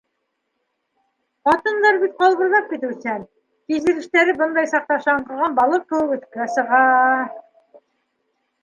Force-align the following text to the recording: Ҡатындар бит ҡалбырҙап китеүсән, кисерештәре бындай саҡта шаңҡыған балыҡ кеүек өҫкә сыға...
Ҡатындар 1.49 1.99
бит 2.03 2.15
ҡалбырҙап 2.23 2.71
китеүсән, 2.71 3.27
кисерештәре 3.73 4.37
бындай 4.41 4.73
саҡта 4.75 5.01
шаңҡыған 5.07 5.61
балыҡ 5.63 5.87
кеүек 5.95 6.19
өҫкә 6.27 6.51
сыға... 6.57 6.83